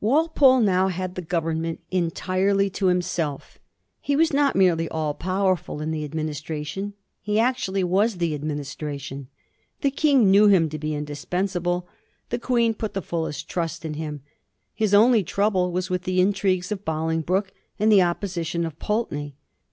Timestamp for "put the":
12.74-13.00